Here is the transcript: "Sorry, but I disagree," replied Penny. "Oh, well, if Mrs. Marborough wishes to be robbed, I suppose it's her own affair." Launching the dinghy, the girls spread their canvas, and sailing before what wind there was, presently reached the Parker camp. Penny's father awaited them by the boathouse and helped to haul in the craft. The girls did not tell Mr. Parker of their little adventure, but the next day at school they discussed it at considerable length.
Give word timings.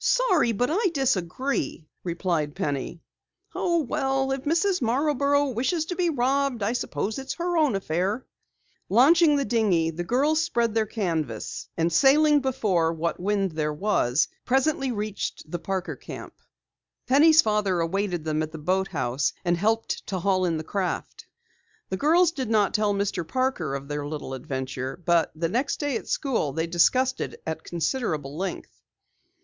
"Sorry, 0.00 0.50
but 0.50 0.70
I 0.72 0.88
disagree," 0.92 1.86
replied 2.02 2.56
Penny. 2.56 3.00
"Oh, 3.54 3.78
well, 3.82 4.32
if 4.32 4.42
Mrs. 4.42 4.82
Marborough 4.82 5.50
wishes 5.50 5.84
to 5.84 5.94
be 5.94 6.10
robbed, 6.10 6.64
I 6.64 6.72
suppose 6.72 7.16
it's 7.16 7.34
her 7.34 7.56
own 7.56 7.76
affair." 7.76 8.26
Launching 8.88 9.36
the 9.36 9.44
dinghy, 9.44 9.90
the 9.90 10.02
girls 10.02 10.42
spread 10.42 10.74
their 10.74 10.84
canvas, 10.84 11.68
and 11.76 11.92
sailing 11.92 12.40
before 12.40 12.92
what 12.92 13.20
wind 13.20 13.52
there 13.52 13.72
was, 13.72 14.26
presently 14.44 14.90
reached 14.90 15.48
the 15.48 15.60
Parker 15.60 15.94
camp. 15.94 16.34
Penny's 17.06 17.40
father 17.40 17.78
awaited 17.78 18.24
them 18.24 18.40
by 18.40 18.46
the 18.46 18.58
boathouse 18.58 19.32
and 19.44 19.56
helped 19.56 20.04
to 20.08 20.18
haul 20.18 20.44
in 20.44 20.56
the 20.56 20.64
craft. 20.64 21.24
The 21.88 21.96
girls 21.96 22.32
did 22.32 22.50
not 22.50 22.74
tell 22.74 22.94
Mr. 22.94 23.24
Parker 23.24 23.76
of 23.76 23.86
their 23.86 24.04
little 24.04 24.34
adventure, 24.34 25.00
but 25.04 25.30
the 25.36 25.48
next 25.48 25.76
day 25.78 25.96
at 25.96 26.08
school 26.08 26.52
they 26.52 26.66
discussed 26.66 27.20
it 27.20 27.40
at 27.46 27.62
considerable 27.62 28.36
length. 28.36 28.82